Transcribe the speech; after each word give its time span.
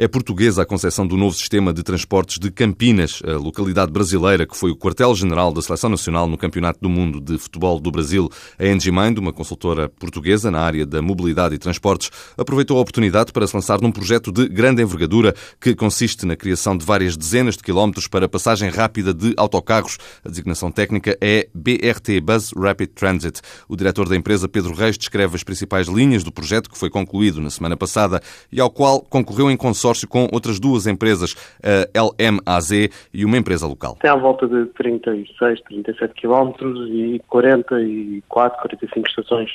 É 0.00 0.06
portuguesa 0.06 0.62
a 0.62 0.64
concepção 0.64 1.04
do 1.04 1.16
novo 1.16 1.34
sistema 1.34 1.72
de 1.72 1.82
transportes 1.82 2.38
de 2.38 2.52
Campinas, 2.52 3.20
a 3.26 3.32
localidade 3.32 3.90
brasileira 3.90 4.46
que 4.46 4.56
foi 4.56 4.70
o 4.70 4.76
quartel-general 4.76 5.52
da 5.52 5.60
Seleção 5.60 5.90
Nacional 5.90 6.28
no 6.28 6.38
Campeonato 6.38 6.78
do 6.80 6.88
Mundo 6.88 7.20
de 7.20 7.36
Futebol 7.36 7.80
do 7.80 7.90
Brasil. 7.90 8.30
A 8.56 8.68
Engimind, 8.68 9.18
uma 9.18 9.32
consultora 9.32 9.88
portuguesa 9.88 10.52
na 10.52 10.60
área 10.60 10.86
da 10.86 11.02
mobilidade 11.02 11.56
e 11.56 11.58
transportes, 11.58 12.12
aproveitou 12.36 12.78
a 12.78 12.80
oportunidade 12.80 13.32
para 13.32 13.44
se 13.44 13.56
lançar 13.56 13.80
num 13.80 13.90
projeto 13.90 14.30
de 14.30 14.48
grande 14.48 14.80
envergadura 14.80 15.34
que 15.60 15.74
consiste 15.74 16.24
na 16.24 16.36
criação 16.36 16.76
de 16.76 16.86
várias 16.86 17.16
dezenas 17.16 17.56
de 17.56 17.64
quilómetros 17.64 18.06
para 18.06 18.28
passagem 18.28 18.70
rápida 18.70 19.12
de 19.12 19.34
autocarros. 19.36 19.98
A 20.24 20.28
designação 20.28 20.70
técnica 20.70 21.18
é 21.20 21.48
BRT, 21.52 22.20
Bus 22.22 22.52
Rapid 22.56 22.90
Transit. 22.90 23.40
O 23.68 23.74
diretor 23.74 24.08
da 24.08 24.14
empresa, 24.14 24.48
Pedro 24.48 24.74
Reis, 24.74 24.96
descreve 24.96 25.34
as 25.34 25.42
principais 25.42 25.88
linhas 25.88 26.22
do 26.22 26.30
projeto 26.30 26.70
que 26.70 26.78
foi 26.78 26.88
concluído 26.88 27.40
na 27.40 27.50
semana 27.50 27.76
passada 27.76 28.22
e 28.52 28.60
ao 28.60 28.70
qual 28.70 29.00
concorreu 29.00 29.50
em 29.50 29.56
consórcio 29.56 29.87
consórcio 29.88 30.08
com 30.08 30.28
outras 30.32 30.60
duas 30.60 30.86
empresas, 30.86 31.34
a 31.62 32.02
LMAZ 32.02 32.70
e 33.12 33.24
uma 33.24 33.36
empresa 33.36 33.66
local. 33.66 33.96
Tem 34.00 34.10
à 34.10 34.16
volta 34.16 34.46
de 34.46 34.66
36, 34.66 35.60
37 35.62 36.14
quilómetros 36.14 36.88
e 36.90 37.20
44, 37.28 38.60
45 38.60 39.08
estações 39.08 39.50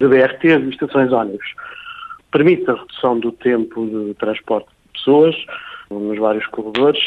de 0.00 0.08
BRT 0.08 0.44
e 0.44 0.70
estações 0.70 1.12
ónibus. 1.12 1.46
Permite 2.30 2.68
a 2.70 2.74
redução 2.74 3.18
do 3.18 3.32
tempo 3.32 3.86
de 3.86 4.14
transporte 4.14 4.68
de 4.68 4.98
pessoas 4.98 5.34
nos 5.90 6.18
vários 6.18 6.46
corredores. 6.48 7.00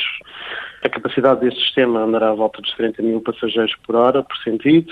A 0.83 0.89
capacidade 0.89 1.41
deste 1.41 1.61
sistema 1.61 2.01
andará 2.01 2.31
à 2.31 2.33
volta 2.33 2.61
dos 2.61 2.71
30 2.73 3.03
mil 3.03 3.21
passageiros 3.21 3.75
por 3.85 3.95
hora, 3.95 4.23
por 4.23 4.37
sentido 4.37 4.91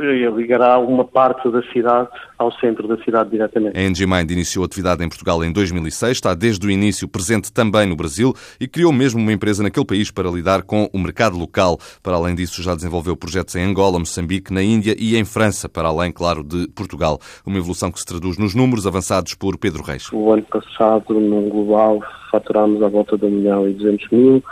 ligará 0.00 0.78
uma 0.78 1.04
parte 1.04 1.50
da 1.50 1.62
cidade 1.72 2.08
ao 2.38 2.50
centro 2.52 2.88
da 2.88 2.96
cidade 3.04 3.30
diretamente. 3.30 3.78
A 3.78 3.82
Engimind 3.82 4.30
iniciou 4.30 4.64
atividade 4.64 5.04
em 5.04 5.08
Portugal 5.08 5.44
em 5.44 5.52
2006, 5.52 6.12
está 6.12 6.34
desde 6.34 6.66
o 6.66 6.70
início 6.70 7.06
presente 7.06 7.52
também 7.52 7.86
no 7.86 7.94
Brasil 7.94 8.32
e 8.58 8.66
criou 8.66 8.92
mesmo 8.92 9.20
uma 9.20 9.32
empresa 9.32 9.62
naquele 9.62 9.84
país 9.84 10.10
para 10.10 10.30
lidar 10.30 10.62
com 10.62 10.88
o 10.92 10.98
mercado 10.98 11.38
local. 11.38 11.78
Para 12.02 12.16
além 12.16 12.34
disso, 12.34 12.62
já 12.62 12.74
desenvolveu 12.74 13.16
projetos 13.16 13.54
em 13.56 13.64
Angola, 13.64 13.98
Moçambique, 13.98 14.52
na 14.52 14.62
Índia 14.62 14.94
e 14.98 15.16
em 15.16 15.24
França, 15.24 15.68
para 15.68 15.88
além, 15.88 16.10
claro, 16.10 16.42
de 16.42 16.66
Portugal. 16.68 17.18
Uma 17.44 17.58
evolução 17.58 17.92
que 17.92 18.00
se 18.00 18.06
traduz 18.06 18.38
nos 18.38 18.54
números 18.54 18.86
avançados 18.86 19.34
por 19.34 19.58
Pedro 19.58 19.82
Reis. 19.82 20.10
O 20.12 20.32
ano 20.32 20.42
passado, 20.42 21.20
no 21.20 21.42
global, 21.50 22.00
faturámos 22.30 22.82
à 22.82 22.88
volta 22.88 23.18
de 23.18 23.26
1 23.26 23.30
milhão 23.30 23.68
e 23.68 23.74
200 23.74 24.10
mil. 24.10 24.44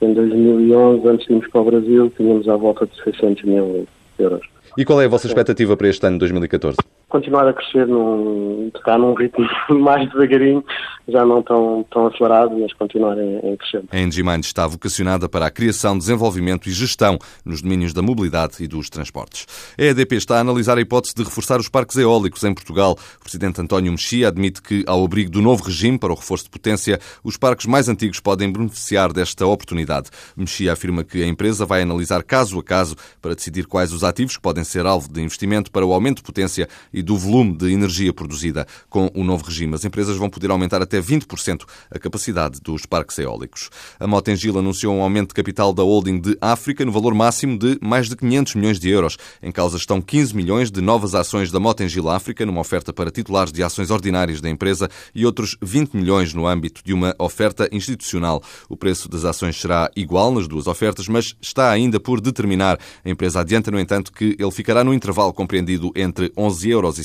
Em 0.00 0.12
2011, 0.12 1.08
antes 1.08 1.26
de 1.26 1.32
irmos 1.32 1.48
para 1.48 1.60
o 1.60 1.64
Brasil, 1.64 2.12
tínhamos 2.16 2.48
à 2.48 2.56
volta 2.56 2.86
de 2.86 3.02
600 3.02 3.44
mil 3.44 3.86
euros. 4.18 4.46
E 4.76 4.84
qual 4.84 5.00
é 5.00 5.04
a 5.04 5.08
vossa 5.08 5.26
expectativa 5.26 5.76
para 5.76 5.88
este 5.88 6.06
ano 6.06 6.18
2014? 6.18 6.76
Continuar 7.08 7.46
a 7.46 7.52
crescer, 7.52 7.86
num, 7.86 8.70
tocar 8.74 8.98
num 8.98 9.14
ritmo 9.14 9.46
mais 9.78 10.10
devagarinho, 10.10 10.64
já 11.06 11.24
não 11.24 11.42
tão, 11.42 11.84
tão 11.90 12.06
acelerado, 12.06 12.58
mas 12.58 12.72
continuar 12.72 13.16
em 13.18 13.56
crescendo. 13.56 13.88
A 13.92 13.98
Engimind 14.00 14.44
está 14.44 14.66
vocacionada 14.66 15.28
para 15.28 15.46
a 15.46 15.50
criação, 15.50 15.96
desenvolvimento 15.96 16.68
e 16.68 16.72
gestão 16.72 17.18
nos 17.44 17.62
domínios 17.62 17.92
da 17.92 18.02
mobilidade 18.02 18.64
e 18.64 18.66
dos 18.66 18.88
transportes. 18.88 19.46
A 19.78 19.82
EDP 19.82 20.16
está 20.16 20.38
a 20.38 20.40
analisar 20.40 20.76
a 20.76 20.80
hipótese 20.80 21.14
de 21.14 21.22
reforçar 21.22 21.60
os 21.60 21.68
parques 21.68 21.96
eólicos 21.96 22.42
em 22.42 22.52
Portugal. 22.52 22.96
O 23.20 23.22
presidente 23.22 23.60
António 23.60 23.92
Mexia 23.92 24.28
admite 24.28 24.60
que, 24.60 24.82
ao 24.86 25.04
abrigo 25.04 25.30
do 25.30 25.40
novo 25.42 25.62
regime 25.62 25.98
para 25.98 26.12
o 26.12 26.16
reforço 26.16 26.44
de 26.44 26.50
potência, 26.50 26.98
os 27.22 27.36
parques 27.36 27.66
mais 27.66 27.88
antigos 27.88 28.18
podem 28.18 28.50
beneficiar 28.50 29.12
desta 29.12 29.46
oportunidade. 29.46 30.10
Mexia 30.36 30.72
afirma 30.72 31.04
que 31.04 31.22
a 31.22 31.26
empresa 31.26 31.66
vai 31.66 31.82
analisar 31.82 32.22
caso 32.22 32.58
a 32.58 32.62
caso 32.62 32.96
para 33.20 33.34
decidir 33.34 33.66
quais 33.66 33.92
os 33.92 34.02
ativos 34.02 34.36
que 34.36 34.42
podem 34.42 34.53
podem 34.54 34.62
ser 34.62 34.86
alvo 34.86 35.12
de 35.12 35.20
investimento 35.20 35.68
para 35.68 35.84
o 35.84 35.92
aumento 35.92 36.18
de 36.18 36.22
potência 36.22 36.68
e 36.92 37.02
do 37.02 37.18
volume 37.18 37.56
de 37.56 37.72
energia 37.72 38.12
produzida. 38.12 38.64
Com 38.88 39.10
o 39.12 39.24
novo 39.24 39.44
regime, 39.44 39.74
as 39.74 39.84
empresas 39.84 40.16
vão 40.16 40.30
poder 40.30 40.48
aumentar 40.48 40.80
até 40.80 41.00
20% 41.00 41.64
a 41.90 41.98
capacidade 41.98 42.60
dos 42.60 42.86
parques 42.86 43.18
eólicos. 43.18 43.68
A 43.98 44.06
Motengil 44.06 44.56
anunciou 44.56 44.94
um 44.94 45.02
aumento 45.02 45.30
de 45.30 45.34
capital 45.34 45.72
da 45.72 45.82
holding 45.82 46.20
de 46.20 46.38
África 46.40 46.84
no 46.84 46.92
valor 46.92 47.14
máximo 47.14 47.58
de 47.58 47.76
mais 47.82 48.08
de 48.08 48.14
500 48.14 48.54
milhões 48.54 48.78
de 48.78 48.88
euros. 48.88 49.16
Em 49.42 49.50
causa 49.50 49.76
estão 49.76 50.00
15 50.00 50.36
milhões 50.36 50.70
de 50.70 50.80
novas 50.80 51.16
ações 51.16 51.50
da 51.50 51.58
Motengil 51.58 52.08
África, 52.08 52.46
numa 52.46 52.60
oferta 52.60 52.92
para 52.92 53.10
titulares 53.10 53.52
de 53.52 53.60
ações 53.60 53.90
ordinárias 53.90 54.40
da 54.40 54.48
empresa, 54.48 54.88
e 55.12 55.26
outros 55.26 55.56
20 55.60 55.94
milhões 55.94 56.32
no 56.32 56.46
âmbito 56.46 56.80
de 56.84 56.92
uma 56.92 57.12
oferta 57.18 57.68
institucional. 57.72 58.40
O 58.68 58.76
preço 58.76 59.08
das 59.08 59.24
ações 59.24 59.60
será 59.60 59.90
igual 59.96 60.30
nas 60.30 60.46
duas 60.46 60.68
ofertas, 60.68 61.08
mas 61.08 61.34
está 61.42 61.72
ainda 61.72 61.98
por 61.98 62.20
determinar. 62.20 62.78
A 63.04 63.10
empresa 63.10 63.40
adianta, 63.40 63.68
no 63.72 63.80
entanto, 63.80 64.12
que 64.12 64.36
ele 64.44 64.52
ficará 64.52 64.84
no 64.84 64.94
intervalo 64.94 65.32
compreendido 65.32 65.90
entre 65.96 66.30
11,51 66.30 66.70
euros 66.70 66.98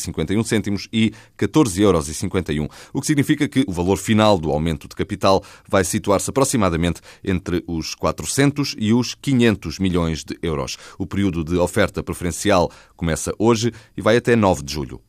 e 0.91 1.11
14,51 1.37 1.79
euros, 1.81 2.69
o 2.93 3.01
que 3.01 3.07
significa 3.07 3.47
que 3.47 3.63
o 3.67 3.71
valor 3.71 3.97
final 3.97 4.37
do 4.37 4.51
aumento 4.51 4.87
de 4.87 4.95
capital 4.95 5.43
vai 5.67 5.83
situar-se 5.83 6.29
aproximadamente 6.29 7.01
entre 7.23 7.63
os 7.67 7.95
400 7.95 8.75
e 8.77 8.93
os 8.93 9.15
500 9.15 9.79
milhões 9.79 10.23
de 10.23 10.37
euros. 10.41 10.77
O 10.97 11.07
período 11.07 11.43
de 11.43 11.55
oferta 11.57 12.03
preferencial 12.03 12.71
começa 12.95 13.33
hoje 13.39 13.71
e 13.95 14.01
vai 14.01 14.17
até 14.17 14.35
9 14.35 14.63
de 14.63 14.73
julho. 14.73 15.08